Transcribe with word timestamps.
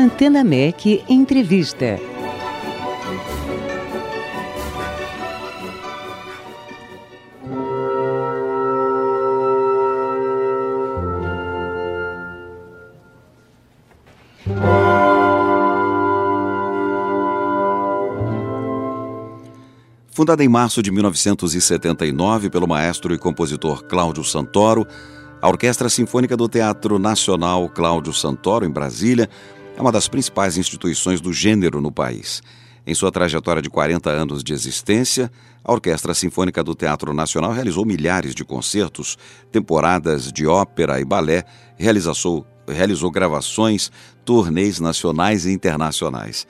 Antena 0.00 0.42
MEC 0.42 1.04
Entrevista. 1.10 2.00
Fundada 20.10 20.42
em 20.42 20.48
março 20.48 20.82
de 20.82 20.90
1979 20.90 22.48
pelo 22.48 22.66
maestro 22.66 23.12
e 23.12 23.18
compositor 23.18 23.84
Cláudio 23.84 24.24
Santoro, 24.24 24.86
a 25.42 25.48
Orquestra 25.48 25.90
Sinfônica 25.90 26.38
do 26.38 26.48
Teatro 26.48 26.98
Nacional 26.98 27.68
Cláudio 27.68 28.14
Santoro, 28.14 28.64
em 28.64 28.70
Brasília, 28.70 29.28
é 29.76 29.80
uma 29.80 29.92
das 29.92 30.08
principais 30.08 30.56
instituições 30.56 31.20
do 31.20 31.32
gênero 31.32 31.80
no 31.80 31.92
país. 31.92 32.42
Em 32.86 32.94
sua 32.94 33.12
trajetória 33.12 33.62
de 33.62 33.70
40 33.70 34.10
anos 34.10 34.42
de 34.42 34.52
existência, 34.52 35.30
a 35.62 35.72
Orquestra 35.72 36.14
Sinfônica 36.14 36.62
do 36.64 36.74
Teatro 36.74 37.12
Nacional 37.12 37.52
realizou 37.52 37.84
milhares 37.84 38.34
de 38.34 38.44
concertos, 38.44 39.16
temporadas 39.52 40.32
de 40.32 40.46
ópera 40.46 41.00
e 41.00 41.04
balé, 41.04 41.44
realizou, 41.76 42.46
realizou 42.66 43.10
gravações, 43.10 43.92
turnês 44.24 44.80
nacionais 44.80 45.46
e 45.46 45.52
internacionais. 45.52 46.46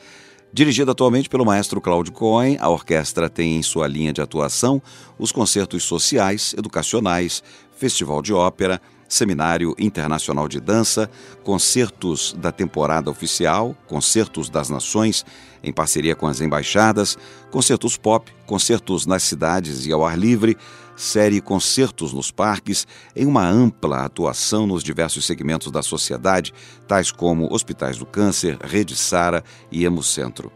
Dirigida 0.52 0.92
atualmente 0.92 1.28
pelo 1.28 1.44
maestro 1.44 1.80
Cláudio 1.80 2.12
Cohen, 2.12 2.56
a 2.60 2.68
orquestra 2.68 3.28
tem 3.28 3.56
em 3.56 3.62
sua 3.62 3.86
linha 3.86 4.12
de 4.12 4.20
atuação 4.20 4.82
os 5.18 5.30
concertos 5.30 5.84
sociais, 5.84 6.54
educacionais, 6.58 7.42
festival 7.76 8.20
de 8.20 8.32
ópera, 8.32 8.80
seminário 9.10 9.74
internacional 9.76 10.46
de 10.46 10.60
dança, 10.60 11.10
concertos 11.42 12.34
da 12.38 12.52
temporada 12.52 13.10
oficial, 13.10 13.76
concertos 13.88 14.48
das 14.48 14.70
nações, 14.70 15.26
em 15.62 15.72
parceria 15.72 16.14
com 16.14 16.28
as 16.28 16.40
embaixadas, 16.40 17.18
concertos 17.50 17.96
pop, 17.96 18.32
concertos 18.46 19.04
nas 19.06 19.24
cidades 19.24 19.84
e 19.84 19.92
ao 19.92 20.06
ar 20.06 20.16
livre, 20.16 20.56
série 20.96 21.40
Concertos 21.40 22.12
nos 22.12 22.30
Parques, 22.30 22.86
em 23.16 23.26
uma 23.26 23.46
ampla 23.46 24.04
atuação 24.04 24.66
nos 24.66 24.84
diversos 24.84 25.24
segmentos 25.24 25.72
da 25.72 25.82
sociedade, 25.82 26.54
tais 26.86 27.10
como 27.10 27.52
Hospitais 27.52 27.98
do 27.98 28.06
Câncer, 28.06 28.58
Rede 28.62 28.94
Sara 28.94 29.42
e 29.72 29.84
Hemocentro. 29.84 30.52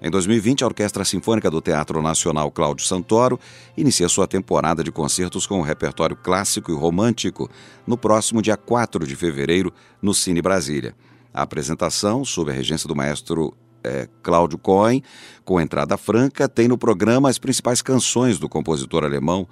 Em 0.00 0.10
2020, 0.10 0.62
a 0.62 0.68
Orquestra 0.68 1.04
Sinfônica 1.04 1.50
do 1.50 1.60
Teatro 1.60 2.00
Nacional 2.00 2.52
Cláudio 2.52 2.86
Santoro 2.86 3.38
inicia 3.76 4.08
sua 4.08 4.28
temporada 4.28 4.84
de 4.84 4.92
concertos 4.92 5.44
com 5.44 5.58
o 5.58 5.62
repertório 5.62 6.14
clássico 6.14 6.70
e 6.70 6.74
romântico 6.74 7.50
no 7.84 7.98
próximo 7.98 8.40
dia 8.40 8.56
4 8.56 9.04
de 9.04 9.16
fevereiro, 9.16 9.72
no 10.00 10.14
Cine 10.14 10.40
Brasília. 10.40 10.94
A 11.34 11.42
apresentação, 11.42 12.24
sob 12.24 12.52
a 12.52 12.54
regência 12.54 12.86
do 12.86 12.94
maestro 12.94 13.52
é, 13.82 14.08
Cláudio 14.22 14.56
Cohen, 14.56 15.02
com 15.44 15.60
entrada 15.60 15.96
franca, 15.96 16.48
tem 16.48 16.68
no 16.68 16.78
programa 16.78 17.28
as 17.28 17.38
principais 17.38 17.82
canções 17.82 18.38
do 18.38 18.48
compositor 18.48 19.02
alemão 19.02 19.48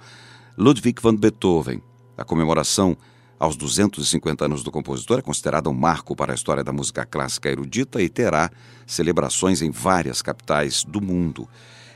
Ludwig 0.57 1.01
van 1.01 1.15
Beethoven. 1.15 1.81
A 2.17 2.23
comemoração 2.23 2.97
aos 3.39 3.55
250 3.55 4.45
anos 4.45 4.63
do 4.63 4.71
compositor 4.71 5.19
é 5.19 5.21
considerada 5.21 5.69
um 5.69 5.73
marco 5.73 6.15
para 6.15 6.33
a 6.33 6.35
história 6.35 6.63
da 6.63 6.71
música 6.71 7.05
clássica 7.05 7.49
erudita 7.49 8.01
e 8.01 8.09
terá 8.09 8.49
celebrações 8.85 9.61
em 9.61 9.71
várias 9.71 10.21
capitais 10.21 10.83
do 10.83 11.01
mundo. 11.01 11.47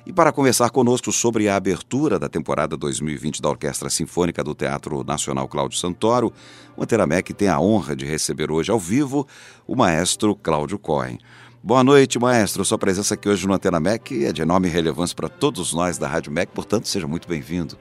E 0.06 0.12
para 0.12 0.32
conversar 0.32 0.72
conosco 0.72 1.12
sobre 1.12 1.48
a 1.48 1.56
abertura 1.56 2.18
da 2.18 2.28
temporada 2.28 2.76
2020 2.76 3.42
da 3.42 3.50
Orquestra 3.50 3.90
Sinfônica 3.90 4.44
do 4.44 4.56
Teatro 4.56 5.04
Nacional 5.04 5.48
Cláudio 5.48 5.78
Santoro, 5.78 6.34
o 6.76 6.84
Anteramec 6.84 7.34
tem 7.34 7.48
a 7.48 7.60
honra 7.60 7.96
de 7.96 8.06
receber 8.06 8.52
hoje 8.52 8.72
ao 8.72 8.80
vivo 8.80 9.28
o 9.68 9.76
maestro 9.76 10.36
Cláudio 10.36 10.80
Cohen. 10.80 11.20
Boa 11.64 11.84
noite, 11.84 12.18
maestro. 12.18 12.66
Sua 12.66 12.80
presença 12.80 13.14
aqui 13.14 13.30
hoje 13.30 13.46
no 13.46 13.54
Antena 13.54 13.80
MEC 13.80 14.26
é 14.26 14.34
de 14.34 14.42
enorme 14.42 14.68
relevância 14.68 15.16
para 15.16 15.30
todos 15.30 15.72
nós 15.72 16.00
da 16.00 16.08
Rádio 16.08 16.32
MEC, 16.32 16.52
portanto, 16.52 16.88
seja 16.88 17.08
muito 17.08 17.28
bem-vindo. 17.28 17.78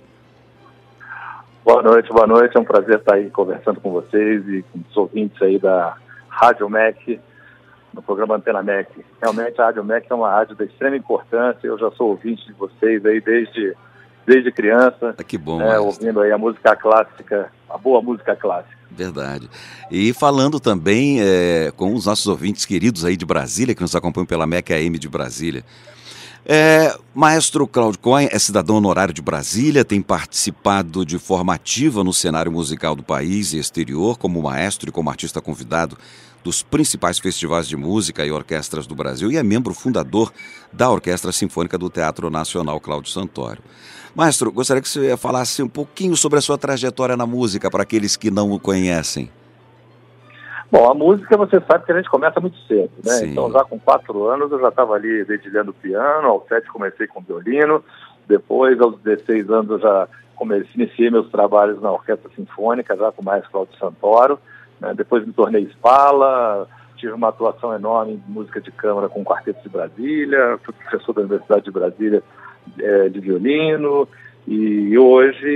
Boa 1.71 1.85
noite, 1.85 2.09
boa 2.09 2.27
noite. 2.27 2.57
É 2.57 2.61
um 2.61 2.65
prazer 2.65 2.99
estar 2.99 3.15
aí 3.15 3.31
conversando 3.31 3.81
com 3.81 3.93
vocês 3.93 4.43
e 4.49 4.65
com 4.73 4.81
os 4.91 4.97
ouvintes 4.97 5.41
aí 5.41 5.57
da 5.57 5.97
Rádio 6.29 6.69
MEC, 6.69 7.21
no 7.95 8.03
programa 8.03 8.35
Antena 8.35 8.61
MEC. 8.61 9.05
Realmente 9.23 9.61
a 9.61 9.67
Rádio 9.67 9.85
MEC 9.85 10.09
é 10.11 10.15
uma 10.17 10.33
rádio 10.33 10.57
de 10.57 10.65
extrema 10.65 10.97
importância. 10.97 11.69
Eu 11.69 11.79
já 11.79 11.89
sou 11.93 12.09
ouvinte 12.09 12.45
de 12.45 12.53
vocês 12.55 13.07
aí 13.07 13.21
desde, 13.21 13.77
desde 14.27 14.51
criança. 14.51 15.15
Ah, 15.17 15.23
que 15.23 15.39
bom. 15.39 15.63
É, 15.63 15.79
ouvindo 15.79 16.21
aí 16.21 16.33
a 16.33 16.39
música 16.39 16.75
clássica, 16.75 17.53
a 17.69 17.79
boa 17.79 18.03
música 18.03 18.35
clássica. 18.35 18.77
Verdade. 18.91 19.49
E 19.93 20.13
falando 20.13 20.59
também 20.59 21.21
é, 21.23 21.71
com 21.77 21.95
os 21.95 22.05
nossos 22.05 22.27
ouvintes 22.27 22.67
queridos 22.67 23.05
aí 23.05 23.17
de 23.17 23.25
Brasília, 23.25 23.77
que 23.77 23.83
nos 23.83 23.95
acompanham 23.95 24.27
pela 24.27 24.45
MEC 24.45 24.73
AM 24.73 24.99
de 24.99 25.09
Brasília. 25.09 25.63
É, 26.45 26.97
maestro 27.15 27.67
Claudio 27.67 28.01
Cohen 28.01 28.29
é 28.33 28.39
cidadão 28.39 28.77
honorário 28.77 29.13
de 29.13 29.21
Brasília, 29.21 29.85
tem 29.85 30.01
participado 30.01 31.05
de 31.05 31.19
forma 31.19 31.55
ativa 31.55 32.03
no 32.03 32.13
cenário 32.13 32.51
musical 32.51 32.97
do 32.97 33.03
país 33.03 33.53
e 33.53 33.59
exterior, 33.59 34.17
como 34.17 34.43
maestro 34.43 34.89
e 34.89 34.93
como 34.93 35.11
artista 35.11 35.41
convidado 35.41 35.99
dos 36.43 36.63
principais 36.63 37.19
festivais 37.19 37.69
de 37.69 37.77
música 37.77 38.25
e 38.25 38.31
orquestras 38.31 38.87
do 38.87 38.95
Brasil 38.95 39.31
e 39.31 39.37
é 39.37 39.43
membro 39.43 39.75
fundador 39.75 40.33
da 40.73 40.91
Orquestra 40.91 41.33
Sinfônica 41.33 41.77
do 41.77 41.91
Teatro 41.91 42.31
Nacional 42.31 42.81
Cláudio 42.81 43.13
Santoro. 43.13 43.63
Maestro, 44.15 44.51
gostaria 44.51 44.83
que 44.83 44.89
você 44.89 45.17
falasse 45.17 45.63
um 45.63 45.69
pouquinho 45.69 46.17
sobre 46.17 46.39
a 46.39 46.43
sua 46.43 46.57
trajetória 46.57 47.17
na 47.17 47.27
música 47.27 47.71
para 47.71 47.83
aqueles 47.83 48.17
que 48.17 48.31
não 48.31 48.51
o 48.51 48.59
conhecem. 48.59 49.31
Bom, 50.71 50.89
a 50.89 50.95
música 50.95 51.37
você 51.37 51.61
sabe 51.61 51.85
que 51.85 51.93
a 51.93 51.97
gente 51.97 52.09
começa 52.09 52.41
muito 52.41 52.57
cedo, 52.69 52.93
né? 53.05 53.13
Sim. 53.15 53.33
Então 53.33 53.51
já 53.51 53.65
com 53.65 53.79
quatro 53.79 54.29
anos 54.29 54.53
eu 54.53 54.61
já 54.61 54.69
estava 54.69 54.95
ali 54.95 55.25
dedilhando 55.25 55.73
piano, 55.73 56.29
aos 56.29 56.47
sete 56.47 56.69
comecei 56.69 57.09
com 57.09 57.21
violino, 57.21 57.85
depois 58.29 58.81
aos 58.81 58.97
16 59.01 59.51
anos 59.51 59.71
eu 59.71 59.79
já 59.81 60.09
comecei, 60.37 60.71
iniciei 60.77 61.11
meus 61.11 61.29
trabalhos 61.29 61.83
na 61.83 61.91
Orquestra 61.91 62.31
Sinfônica, 62.37 62.97
já 62.97 63.11
com 63.11 63.21
o 63.21 63.25
maestro 63.25 63.51
Claudio 63.51 63.77
Santoro, 63.79 64.39
né? 64.81 64.95
depois 64.95 65.27
me 65.27 65.33
tornei 65.33 65.63
espala, 65.65 66.69
tive 66.97 67.13
uma 67.13 67.31
atuação 67.31 67.75
enorme 67.75 68.13
em 68.13 68.33
música 68.33 68.61
de 68.61 68.71
câmara 68.71 69.09
com 69.09 69.23
o 69.23 69.25
Quarteto 69.25 69.61
de 69.63 69.69
Brasília, 69.69 70.59
fui 70.63 70.73
professor 70.73 71.13
da 71.15 71.23
Universidade 71.23 71.65
de 71.65 71.71
Brasília 71.73 72.23
é, 72.79 73.09
de 73.09 73.19
violino, 73.19 74.09
e 74.47 74.97
hoje 74.97 75.49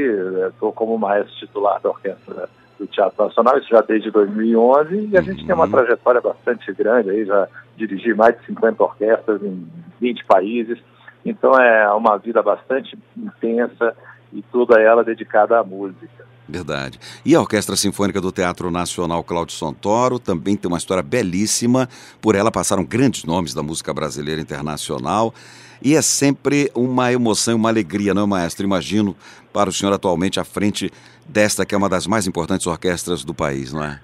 estou 0.48 0.72
como 0.72 0.98
maestro 0.98 1.34
titular 1.36 1.80
da 1.80 1.90
Orquestra 1.90 2.48
do 2.78 2.86
Teatro 2.86 3.24
Nacional, 3.24 3.58
isso 3.58 3.68
já 3.68 3.80
desde 3.80 4.10
2011, 4.10 5.10
e 5.12 5.18
a 5.18 5.22
gente 5.22 5.44
tem 5.44 5.54
uma 5.54 5.64
uhum. 5.64 5.70
trajetória 5.70 6.20
bastante 6.20 6.72
grande 6.72 7.10
aí, 7.10 7.24
já 7.24 7.48
dirigi 7.76 8.14
mais 8.14 8.38
de 8.38 8.46
50 8.46 8.82
orquestras 8.82 9.42
em 9.42 9.66
20 10.00 10.24
países, 10.24 10.78
então 11.24 11.54
é 11.54 11.90
uma 11.92 12.18
vida 12.18 12.42
bastante 12.42 12.98
intensa 13.16 13.96
e 14.34 14.42
toda 14.42 14.80
ela 14.80 15.04
dedicada 15.04 15.58
à 15.58 15.64
música. 15.64 16.26
Verdade. 16.46 17.00
E 17.24 17.34
a 17.34 17.40
Orquestra 17.40 17.74
Sinfônica 17.74 18.20
do 18.20 18.30
Teatro 18.30 18.70
Nacional 18.70 19.24
Cláudio 19.24 19.56
Santoro 19.56 20.18
também 20.18 20.56
tem 20.56 20.68
uma 20.68 20.76
história 20.76 21.02
belíssima. 21.02 21.88
Por 22.20 22.34
ela 22.34 22.50
passaram 22.50 22.84
grandes 22.84 23.24
nomes 23.24 23.54
da 23.54 23.62
música 23.62 23.94
brasileira 23.94 24.40
internacional. 24.40 25.32
E 25.80 25.94
é 25.94 26.02
sempre 26.02 26.70
uma 26.74 27.12
emoção, 27.12 27.56
uma 27.56 27.70
alegria, 27.70 28.12
não 28.12 28.24
é, 28.24 28.26
maestro? 28.26 28.66
Imagino 28.66 29.16
para 29.52 29.70
o 29.70 29.72
senhor 29.72 29.92
atualmente 29.92 30.38
à 30.38 30.44
frente 30.44 30.90
desta 31.26 31.64
que 31.64 31.74
é 31.74 31.78
uma 31.78 31.88
das 31.88 32.06
mais 32.06 32.26
importantes 32.26 32.66
orquestras 32.66 33.24
do 33.24 33.32
país, 33.32 33.72
não 33.72 33.82
é? 33.82 34.00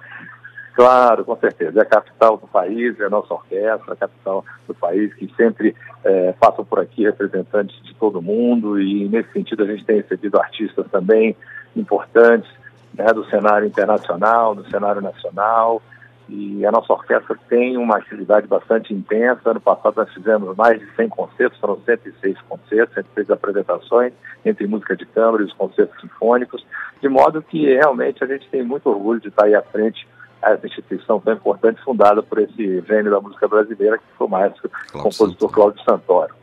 Claro, 0.74 1.24
com 1.24 1.36
certeza. 1.36 1.80
É 1.80 1.82
a 1.82 1.86
capital 1.86 2.36
do 2.36 2.46
país, 2.46 2.98
é 3.00 3.04
a 3.04 3.10
nossa 3.10 3.34
orquestra, 3.34 3.92
a 3.92 3.96
capital 3.96 4.44
do 4.66 4.74
país, 4.74 5.12
que 5.14 5.32
sempre 5.36 5.74
é, 6.04 6.32
passam 6.32 6.64
por 6.64 6.78
aqui 6.78 7.02
representantes 7.04 7.82
de 7.82 7.94
todo 7.94 8.22
mundo, 8.22 8.80
e 8.80 9.08
nesse 9.08 9.32
sentido 9.32 9.64
a 9.64 9.66
gente 9.66 9.84
tem 9.84 9.96
recebido 9.96 10.38
artistas 10.38 10.86
também 10.90 11.36
importantes 11.76 12.50
né, 12.94 13.06
do 13.12 13.24
cenário 13.26 13.66
internacional, 13.66 14.54
do 14.54 14.68
cenário 14.70 15.00
nacional, 15.00 15.82
e 16.28 16.64
a 16.64 16.70
nossa 16.70 16.92
orquestra 16.92 17.36
tem 17.48 17.76
uma 17.76 17.96
atividade 17.96 18.46
bastante 18.46 18.94
intensa. 18.94 19.50
Ano 19.50 19.60
passado 19.60 19.96
nós 19.96 20.12
fizemos 20.14 20.56
mais 20.56 20.78
de 20.78 20.86
100 20.94 21.08
concertos, 21.08 21.58
foram 21.58 21.80
106 21.84 22.40
concertos, 22.42 22.94
106 22.94 23.30
apresentações, 23.30 24.12
entre 24.44 24.66
música 24.68 24.96
de 24.96 25.04
câmara 25.06 25.42
e 25.42 25.46
os 25.46 25.52
concertos 25.52 26.00
sinfônicos, 26.00 26.64
de 27.02 27.08
modo 27.08 27.42
que 27.42 27.66
realmente 27.66 28.22
a 28.22 28.26
gente 28.28 28.48
tem 28.48 28.62
muito 28.62 28.88
orgulho 28.88 29.20
de 29.20 29.28
estar 29.28 29.46
aí 29.46 29.54
à 29.56 29.62
frente 29.62 30.06
essa 30.42 30.66
instituição 30.66 31.20
tão 31.20 31.34
importante 31.34 31.82
fundada 31.82 32.22
por 32.22 32.38
esse 32.38 32.80
gênio 32.82 33.10
da 33.10 33.20
música 33.20 33.46
brasileira, 33.46 33.98
que 33.98 34.04
foi 34.16 34.26
o 34.26 34.30
maestro 34.30 34.68
Cláudio 34.68 35.02
compositor 35.02 35.48
Santoro. 35.48 35.52
Cláudio 35.52 35.84
Santoro. 35.84 36.34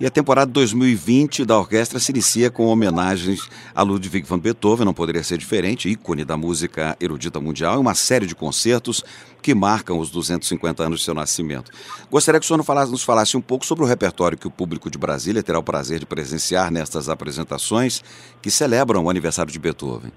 E 0.00 0.06
a 0.06 0.10
temporada 0.10 0.48
2020 0.52 1.44
da 1.44 1.58
orquestra 1.58 1.98
se 1.98 2.12
inicia 2.12 2.52
com 2.52 2.66
homenagens 2.66 3.50
a 3.74 3.82
Ludwig 3.82 4.24
van 4.24 4.38
Beethoven, 4.38 4.84
não 4.84 4.94
poderia 4.94 5.24
ser 5.24 5.36
diferente, 5.38 5.88
ícone 5.88 6.24
da 6.24 6.36
música 6.36 6.96
erudita 7.00 7.40
mundial, 7.40 7.74
e 7.74 7.78
uma 7.78 7.96
série 7.96 8.24
de 8.24 8.32
concertos 8.32 9.04
que 9.42 9.52
marcam 9.56 9.98
os 9.98 10.08
250 10.12 10.84
anos 10.84 11.00
de 11.00 11.04
seu 11.04 11.14
nascimento. 11.14 11.72
Gostaria 12.08 12.38
que 12.38 12.44
o 12.44 12.46
senhor 12.46 12.64
nos 12.88 13.02
falasse 13.02 13.36
um 13.36 13.40
pouco 13.40 13.66
sobre 13.66 13.82
o 13.82 13.88
repertório 13.88 14.38
que 14.38 14.46
o 14.46 14.52
público 14.52 14.88
de 14.88 14.96
Brasília 14.96 15.42
terá 15.42 15.58
o 15.58 15.64
prazer 15.64 15.98
de 15.98 16.06
presenciar 16.06 16.70
nestas 16.70 17.08
apresentações 17.08 18.00
que 18.40 18.52
celebram 18.52 19.04
o 19.04 19.10
aniversário 19.10 19.50
de 19.50 19.58
Beethoven. 19.58 20.12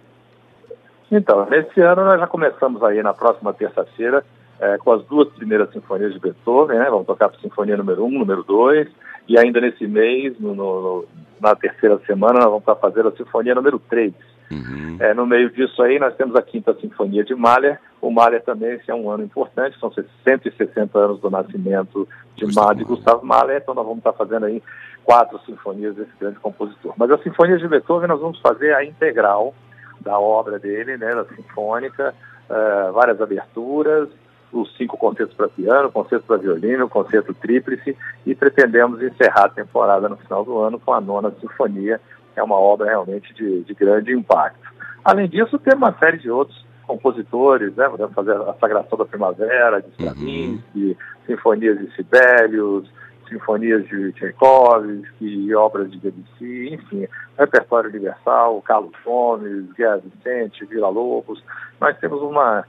Então, 1.11 1.45
nesse 1.49 1.81
ano 1.81 2.05
nós 2.05 2.19
já 2.19 2.25
começamos 2.25 2.81
aí 2.81 3.03
na 3.03 3.13
próxima 3.13 3.53
terça-feira 3.53 4.23
é, 4.61 4.77
com 4.77 4.93
as 4.93 5.03
duas 5.05 5.27
primeiras 5.29 5.71
sinfonias 5.71 6.13
de 6.13 6.19
Beethoven, 6.19 6.77
né? 6.77 6.85
Vamos 6.89 7.07
tocar 7.07 7.25
a 7.25 7.41
sinfonia 7.41 7.75
número 7.75 8.05
1, 8.05 8.07
um, 8.07 8.19
número 8.19 8.43
2, 8.43 8.87
e 9.27 9.37
ainda 9.37 9.59
nesse 9.59 9.87
mês, 9.87 10.39
no, 10.39 10.55
no, 10.55 11.05
na 11.41 11.55
terceira 11.55 11.99
semana, 12.05 12.35
nós 12.35 12.45
vamos 12.45 12.61
estar 12.61 12.75
fazendo 12.75 13.09
a 13.09 13.11
sinfonia 13.11 13.55
número 13.55 13.79
3. 13.79 14.13
Uhum. 14.51 14.97
É, 14.99 15.13
no 15.13 15.25
meio 15.25 15.49
disso 15.49 15.81
aí, 15.81 15.97
nós 15.97 16.15
temos 16.15 16.35
a 16.35 16.41
quinta 16.41 16.73
sinfonia 16.75 17.23
de 17.23 17.33
Mahler. 17.33 17.79
O 17.99 18.11
Mahler 18.11 18.43
também 18.43 18.73
esse 18.73 18.91
é 18.91 18.95
um 18.95 19.09
ano 19.09 19.23
importante, 19.23 19.79
são 19.79 19.91
160 19.91 20.97
anos 20.97 21.19
do 21.19 21.29
nascimento 21.29 22.07
de, 22.35 22.45
Gustavo 22.45 22.75
de 22.75 22.83
Gustavo 22.83 23.25
Mahler, 23.25 23.61
então 23.61 23.73
nós 23.73 23.85
vamos 23.85 23.99
estar 23.99 24.13
fazendo 24.13 24.45
aí 24.45 24.61
quatro 25.03 25.39
sinfonias 25.45 25.95
desse 25.95 26.11
grande 26.19 26.39
compositor. 26.39 26.93
Mas 26.97 27.09
as 27.09 27.23
sinfonias 27.23 27.59
de 27.59 27.67
Beethoven 27.67 28.07
nós 28.07 28.21
vamos 28.21 28.39
fazer 28.39 28.75
a 28.75 28.85
integral 28.85 29.55
da 30.01 30.19
obra 30.19 30.59
dele, 30.59 30.97
né, 30.97 31.13
da 31.13 31.25
sinfônica, 31.25 32.13
uh, 32.49 32.93
várias 32.93 33.21
aberturas, 33.21 34.09
os 34.51 34.75
cinco 34.75 34.97
concertos 34.97 35.35
para 35.35 35.47
piano, 35.47 35.91
concerto 35.91 36.25
para 36.25 36.37
violino, 36.37 36.89
concerto 36.89 37.33
tríplice 37.33 37.95
e 38.25 38.35
pretendemos 38.35 39.01
encerrar 39.01 39.45
a 39.45 39.49
temporada 39.49 40.09
no 40.09 40.17
final 40.17 40.43
do 40.43 40.57
ano 40.59 40.79
com 40.79 40.93
a 40.93 40.99
nona 40.99 41.31
sinfonia, 41.39 42.01
que 42.33 42.39
é 42.39 42.43
uma 42.43 42.57
obra 42.57 42.89
realmente 42.89 43.33
de, 43.33 43.63
de 43.63 43.73
grande 43.73 44.11
impacto. 44.11 44.69
Além 45.03 45.27
disso, 45.27 45.57
tem 45.57 45.75
uma 45.75 45.93
série 45.97 46.17
de 46.17 46.29
outros 46.29 46.65
compositores, 46.85 47.75
né? 47.75 47.87
Podemos 47.87 48.13
fazer 48.13 48.33
a 48.33 48.53
Sagração 48.59 48.97
da 48.97 49.05
Primavera, 49.05 49.81
de. 49.81 49.89
Stravinsky, 49.91 50.61
uhum. 50.75 50.95
sinfonias 51.25 51.79
de 51.79 51.95
Sibelius, 51.95 52.89
sinfonias 53.31 53.87
de 53.87 54.11
Tchaikovsky, 54.13 55.55
obras 55.55 55.89
de 55.89 55.97
Debussy, 55.97 56.73
enfim, 56.73 57.07
repertório 57.39 57.89
universal, 57.89 58.61
Carlos 58.61 58.91
Gomes, 59.03 59.71
Guerra 59.73 60.01
Vicente, 60.03 60.65
Vila 60.65 60.89
Lobos. 60.89 61.41
Nós 61.79 61.97
temos 61.97 62.21
uma 62.21 62.65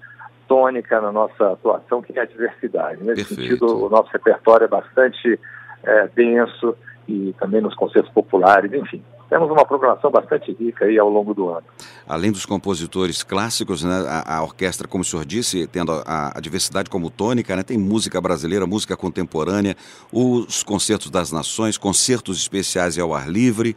tônica 0.47 1.01
na 1.01 1.11
nossa 1.11 1.53
atuação, 1.53 2.01
que 2.01 2.17
é 2.19 2.23
a 2.23 2.27
diversidade. 2.27 3.03
Nesse 3.03 3.25
Perfeito. 3.25 3.43
sentido, 3.43 3.87
o 3.87 3.89
nosso 3.89 4.11
repertório 4.13 4.65
é 4.65 4.69
bastante 4.69 5.39
é, 5.83 6.09
denso 6.15 6.77
e 7.09 7.35
também 7.39 7.61
nos 7.61 7.75
concertos 7.75 8.13
populares, 8.13 8.73
enfim. 8.73 9.03
Temos 9.33 9.51
uma 9.51 9.65
programação 9.65 10.11
bastante 10.11 10.53
rica 10.53 10.85
aí 10.85 10.99
ao 10.99 11.09
longo 11.09 11.33
do 11.33 11.49
ano. 11.49 11.65
Além 12.07 12.31
dos 12.31 12.45
compositores 12.45 13.23
clássicos, 13.23 13.83
né, 13.83 14.05
a, 14.07 14.37
a 14.37 14.43
orquestra, 14.43 14.87
como 14.87 15.01
o 15.01 15.05
senhor 15.07 15.25
disse, 15.25 15.67
tendo 15.67 15.91
a, 15.91 16.37
a, 16.37 16.39
diversidade 16.39 16.91
como 16.91 17.09
tônica, 17.09 17.57
né, 17.57 17.63
tem 17.63 17.79
música 17.79 18.21
brasileira, 18.21 18.67
música 18.67 18.95
contemporânea, 18.95 19.75
os 20.13 20.63
concertos 20.63 21.09
das 21.09 21.33
nações, 21.33 21.79
concertos 21.79 22.37
especiais 22.37 22.99
ao 22.99 23.15
ar 23.15 23.27
livre, 23.27 23.75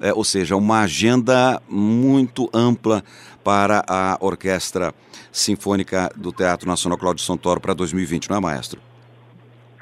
é, 0.00 0.10
ou 0.14 0.24
seja, 0.24 0.56
uma 0.56 0.80
agenda 0.80 1.60
muito 1.68 2.48
ampla 2.50 3.04
para 3.44 3.84
a 3.86 4.16
Orquestra 4.22 4.94
Sinfônica 5.30 6.08
do 6.16 6.32
Teatro 6.32 6.66
Nacional 6.66 6.96
Cláudio 6.96 7.22
Santoro 7.22 7.60
para 7.60 7.74
2020, 7.74 8.30
não 8.30 8.38
é, 8.38 8.40
maestro? 8.40 8.80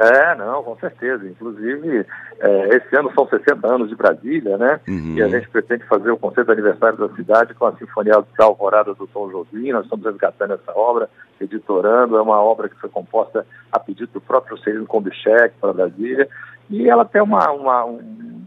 É, 0.03 0.35
não, 0.35 0.65
com 0.65 0.77
certeza. 0.79 1.29
Inclusive, 1.29 2.05
é, 2.41 2.69
esse 2.77 2.97
ano 2.97 3.13
são 3.15 3.25
60 3.29 3.73
anos 3.73 3.89
de 3.89 3.95
Brasília, 3.95 4.59
né? 4.59 4.81
Uhum. 4.89 5.15
E 5.17 5.23
a 5.23 5.29
gente 5.29 5.49
pretende 5.49 5.85
fazer 5.85 6.11
o 6.11 6.17
concerto 6.17 6.47
de 6.47 6.61
aniversário 6.61 6.99
da 6.99 7.15
cidade 7.15 7.55
com 7.55 7.67
a 7.67 7.77
Sinfonia 7.77 8.15
da 8.37 8.45
Alvorada 8.45 8.95
do 8.95 9.07
Tom 9.07 9.31
Jobim. 9.31 9.71
Nós 9.71 9.85
estamos 9.85 10.05
resgatando 10.05 10.55
essa 10.55 10.73
obra, 10.77 11.09
editorando. 11.41 12.17
É 12.17 12.21
uma 12.21 12.43
obra 12.43 12.69
que 12.69 12.75
foi 12.81 12.91
composta 12.91 13.47
a 13.71 13.79
pedido 13.79 14.11
do 14.15 14.21
próprio 14.21 14.59
Celino 14.59 14.87
Kubitschek 14.87 15.55
para 15.61 15.73
Brasília. 15.73 16.29
E 16.69 16.89
ela 16.89 17.05
tem 17.05 17.23
uma, 17.23 17.53
uma 17.53 17.85
um, 17.85 18.43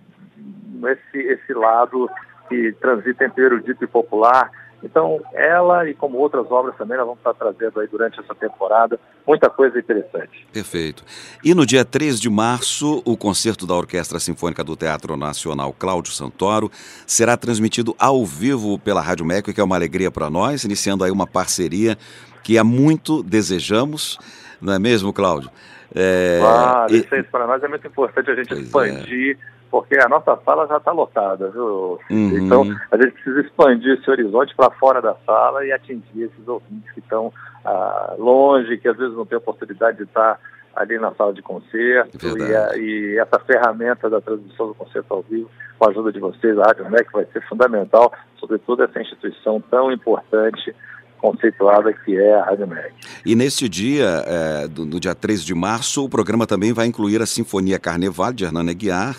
esse, 0.88 1.18
esse 1.18 1.54
lado 1.54 2.10
que 2.50 2.74
transita 2.82 3.24
entre 3.24 3.46
erudito 3.46 3.82
e 3.82 3.88
popular 3.88 4.52
então, 4.86 5.20
ela 5.34 5.90
e 5.90 5.96
como 5.96 6.20
outras 6.20 6.50
obras 6.52 6.78
também, 6.78 6.96
nós 6.96 7.08
vamos 7.08 7.20
estar 7.20 7.34
trazendo 7.34 7.80
aí 7.80 7.88
durante 7.88 8.20
essa 8.20 8.36
temporada 8.36 9.00
muita 9.26 9.50
coisa 9.50 9.80
interessante. 9.80 10.48
Perfeito. 10.54 11.04
E 11.44 11.56
no 11.56 11.66
dia 11.66 11.84
3 11.84 12.22
de 12.22 12.30
março, 12.30 13.02
o 13.04 13.18
concerto 13.18 13.66
da 13.66 13.74
Orquestra 13.74 14.20
Sinfônica 14.20 14.64
do 14.64 14.76
Teatro 14.76 15.18
Nacional 15.18 15.74
Cláudio 15.74 16.14
Santoro 16.14 16.70
será 17.08 17.36
transmitido 17.36 17.96
ao 17.98 18.24
vivo 18.24 18.78
pela 18.78 19.02
Rádio 19.02 19.26
MEC, 19.26 19.52
que 19.54 19.60
é 19.60 19.64
uma 19.64 19.76
alegria 19.76 20.12
para 20.12 20.30
nós, 20.30 20.64
iniciando 20.64 21.04
aí 21.04 21.10
uma 21.10 21.26
parceria 21.26 21.98
que 22.44 22.60
há 22.60 22.64
muito 22.64 23.24
desejamos, 23.24 24.20
não 24.62 24.72
é 24.72 24.78
mesmo, 24.78 25.12
Cláudio? 25.12 25.50
É, 25.96 26.38
claro, 26.40 26.94
e... 26.94 26.98
isso 27.00 27.32
para 27.32 27.48
nós 27.48 27.64
é 27.64 27.68
muito 27.68 27.88
importante 27.88 28.30
a 28.30 28.36
gente 28.36 28.70
pois 28.70 28.92
é. 28.92 28.94
expandir 28.94 29.38
é 29.42 29.55
porque 29.76 30.00
a 30.00 30.08
nossa 30.08 30.40
sala 30.46 30.66
já 30.68 30.78
está 30.78 30.94
lotada, 30.94 31.50
viu? 31.50 32.00
Uhum. 32.10 32.38
Então, 32.38 32.62
a 32.90 32.96
gente 32.96 33.12
precisa 33.12 33.42
expandir 33.42 34.00
esse 34.00 34.10
horizonte 34.10 34.56
para 34.56 34.72
fora 34.72 35.02
da 35.02 35.14
sala 35.26 35.66
e 35.66 35.72
atingir 35.74 36.24
esses 36.24 36.48
ouvintes 36.48 36.90
que 36.94 37.02
estão 37.02 37.34
ah, 37.66 38.16
longe, 38.18 38.78
que 38.78 38.88
às 38.88 38.96
vezes 38.96 39.14
não 39.18 39.26
têm 39.26 39.38
oportunidade 39.38 39.98
de 39.98 40.04
estar 40.04 40.40
ali 40.74 40.98
na 40.98 41.14
sala 41.16 41.34
de 41.34 41.42
concerto. 41.42 42.38
E, 42.38 42.56
a, 42.56 42.78
e, 42.78 43.18
essa 43.18 43.38
ferramenta 43.40 44.10
da 44.10 44.22
transmissão 44.22 44.68
do 44.68 44.76
concerto 44.76 45.14
ao 45.14 45.22
vivo, 45.24 45.52
com 45.78 45.86
a 45.86 45.90
ajuda 45.90 46.10
de 46.10 46.22
vocês, 46.22 46.58
a 46.58 46.68
Rádio 46.68 46.90
MEC, 46.90 47.12
vai 47.12 47.26
ser 47.34 47.46
fundamental, 47.46 48.14
sobretudo 48.40 48.82
essa 48.82 49.02
instituição 49.02 49.62
tão 49.70 49.92
importante 49.92 50.74
conceituada 51.18 51.92
que 51.92 52.18
é 52.18 52.36
a 52.36 52.46
Rádio 52.46 52.68
MEC. 52.68 52.94
E 53.26 53.36
neste 53.36 53.68
dia, 53.68 54.24
é, 54.26 54.68
do, 54.70 54.86
do, 54.86 55.02
dia 55.02 55.14
13 55.14 55.44
de 55.44 55.54
março, 55.54 56.06
o 56.06 56.10
programa 56.10 56.48
também 56.48 56.72
vai 56.72 56.86
incluir 56.86 57.22
a 57.22 57.26
Sinfonia 57.26 57.78
Carneval 57.78 58.32
de 58.32 58.46
Hernani 58.46 58.72
Aguiar, 58.72 59.18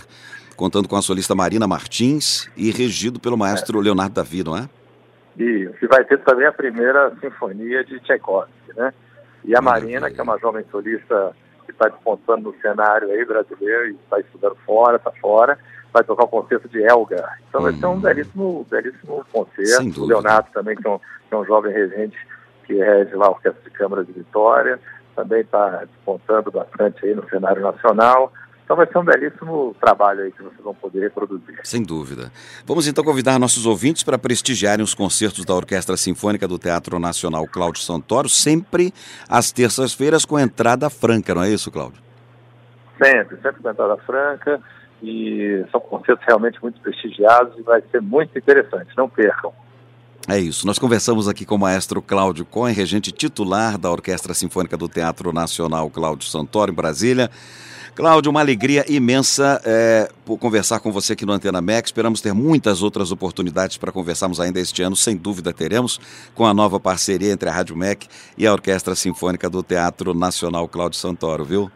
contando 0.56 0.88
com 0.88 0.96
a 0.96 1.02
solista 1.02 1.34
Marina 1.34 1.66
Martins 1.66 2.50
e 2.56 2.70
regido 2.70 3.20
pelo 3.20 3.36
maestro 3.36 3.78
é. 3.78 3.82
Leonardo 3.82 4.14
Davi, 4.14 4.42
não 4.42 4.56
é? 4.56 4.68
Isso, 5.38 5.76
e 5.82 5.86
vai 5.86 6.02
ter 6.04 6.18
também 6.20 6.46
a 6.46 6.52
primeira 6.52 7.12
sinfonia 7.20 7.84
de 7.84 8.00
Tchaikovsky, 8.00 8.72
né? 8.74 8.92
E 9.44 9.54
a 9.54 9.60
Marina, 9.60 10.10
que 10.10 10.18
é 10.18 10.22
uma 10.22 10.38
jovem 10.38 10.64
solista 10.70 11.32
que 11.66 11.72
está 11.72 11.88
despontando 11.88 12.50
no 12.50 12.60
cenário 12.60 13.10
aí 13.10 13.24
brasileiro 13.24 13.88
e 13.88 13.90
está 13.92 14.18
estudando 14.18 14.56
fora, 14.64 14.96
está 14.96 15.12
fora, 15.20 15.58
vai 15.92 16.02
tocar 16.02 16.24
o 16.24 16.28
concerto 16.28 16.68
de 16.68 16.82
Elga. 16.82 17.28
Então 17.48 17.62
vai 17.62 17.72
ser 17.74 17.86
um 17.86 17.90
uhum. 17.90 18.00
belíssimo, 18.00 18.66
belíssimo 18.70 19.24
concerto. 19.32 20.02
O 20.02 20.06
Leonardo 20.06 20.48
também, 20.52 20.74
que 20.76 20.86
é, 20.86 20.90
um, 20.90 20.98
que 20.98 21.34
é 21.34 21.36
um 21.36 21.44
jovem 21.44 21.72
regente 21.72 22.16
que 22.64 22.74
rege 22.74 23.14
lá 23.14 23.26
a 23.26 23.30
Orquestra 23.30 23.62
de 23.62 23.70
Câmara 23.70 24.04
de 24.04 24.12
Vitória, 24.12 24.80
também 25.14 25.40
está 25.40 25.84
despontando 25.84 26.50
bastante 26.50 27.06
aí 27.06 27.14
no 27.14 27.28
cenário 27.28 27.62
nacional. 27.62 28.32
Então 28.66 28.74
vai 28.74 28.86
ser 28.88 28.98
um 28.98 29.04
belíssimo 29.04 29.76
trabalho 29.80 30.24
aí 30.24 30.32
que 30.32 30.42
vocês 30.42 30.60
vão 30.60 30.74
poder 30.74 30.98
reproduzir. 31.02 31.60
Sem 31.62 31.84
dúvida. 31.84 32.32
Vamos 32.66 32.88
então 32.88 33.04
convidar 33.04 33.38
nossos 33.38 33.64
ouvintes 33.64 34.02
para 34.02 34.18
prestigiarem 34.18 34.82
os 34.82 34.92
concertos 34.92 35.44
da 35.44 35.54
Orquestra 35.54 35.96
Sinfônica 35.96 36.48
do 36.48 36.58
Teatro 36.58 36.98
Nacional 36.98 37.46
Cláudio 37.46 37.80
Santoro, 37.80 38.28
sempre 38.28 38.92
às 39.28 39.52
terças-feiras 39.52 40.24
com 40.24 40.36
entrada 40.36 40.90
franca, 40.90 41.32
não 41.32 41.44
é 41.44 41.50
isso, 41.50 41.70
Cláudio? 41.70 42.02
Sempre, 43.00 43.36
sempre 43.36 43.62
com 43.62 43.70
entrada 43.70 43.96
franca 43.98 44.60
e 45.00 45.64
são 45.70 45.80
concertos 45.80 46.26
realmente 46.26 46.60
muito 46.60 46.80
prestigiados 46.80 47.56
e 47.56 47.62
vai 47.62 47.80
ser 47.92 48.02
muito 48.02 48.36
interessante, 48.36 48.90
não 48.96 49.08
percam. 49.08 49.52
É 50.28 50.40
isso. 50.40 50.66
Nós 50.66 50.76
conversamos 50.76 51.28
aqui 51.28 51.46
com 51.46 51.54
o 51.54 51.58
maestro 51.58 52.02
Cláudio 52.02 52.44
Cohen, 52.44 52.74
regente 52.74 53.12
titular 53.12 53.78
da 53.78 53.88
Orquestra 53.92 54.34
Sinfônica 54.34 54.76
do 54.76 54.88
Teatro 54.88 55.32
Nacional 55.32 55.88
Cláudio 55.88 56.28
Santoro, 56.28 56.72
em 56.72 56.74
Brasília. 56.74 57.30
Cláudio, 57.96 58.30
uma 58.30 58.40
alegria 58.40 58.84
imensa 58.92 59.58
é, 59.64 60.10
por 60.22 60.36
conversar 60.36 60.80
com 60.80 60.92
você 60.92 61.14
aqui 61.14 61.24
no 61.24 61.32
Antena 61.32 61.62
Max. 61.62 61.88
Esperamos 61.88 62.20
ter 62.20 62.34
muitas 62.34 62.82
outras 62.82 63.10
oportunidades 63.10 63.78
para 63.78 63.90
conversarmos 63.90 64.38
ainda 64.38 64.60
este 64.60 64.82
ano, 64.82 64.94
sem 64.94 65.16
dúvida 65.16 65.50
teremos, 65.50 65.98
com 66.34 66.44
a 66.44 66.52
nova 66.52 66.78
parceria 66.78 67.32
entre 67.32 67.48
a 67.48 67.52
Rádio 67.52 67.74
MEC 67.74 68.06
e 68.36 68.46
a 68.46 68.52
Orquestra 68.52 68.94
Sinfônica 68.94 69.48
do 69.48 69.62
Teatro 69.62 70.12
Nacional 70.12 70.68
Cláudio 70.68 70.98
Santoro, 70.98 71.42
viu? 71.42 71.70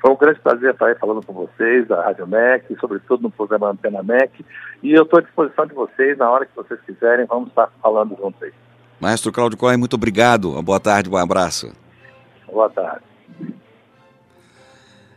Foi 0.00 0.12
um 0.12 0.16
grande 0.16 0.38
prazer 0.38 0.70
estar 0.70 0.86
aí 0.86 0.94
falando 0.94 1.26
com 1.26 1.32
vocês, 1.32 1.88
da 1.88 2.00
Rádio 2.00 2.28
MEC, 2.28 2.76
sobretudo 2.80 3.24
no 3.24 3.30
programa 3.32 3.70
Antena 3.70 4.04
MEC. 4.04 4.46
E 4.84 4.92
eu 4.92 5.02
estou 5.02 5.18
à 5.18 5.22
disposição 5.22 5.66
de 5.66 5.74
vocês, 5.74 6.16
na 6.16 6.30
hora 6.30 6.46
que 6.46 6.54
vocês 6.54 6.78
quiserem, 6.86 7.26
vamos 7.26 7.48
estar 7.48 7.68
falando 7.82 8.16
juntos 8.16 8.40
aí. 8.40 8.52
Maestro 9.00 9.32
Cláudio 9.32 9.58
Cohen, 9.58 9.78
muito 9.78 9.96
obrigado. 9.96 10.62
Boa 10.62 10.78
tarde, 10.78 11.10
bom 11.10 11.16
abraço. 11.16 11.72
Boa 12.46 12.70
tarde. 12.70 13.11